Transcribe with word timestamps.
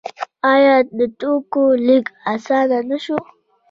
آیا 0.53 0.75
د 0.97 0.99
توکو 1.19 1.63
لیږد 1.87 2.15
اسانه 2.33 2.79
نشو؟ 2.89 3.17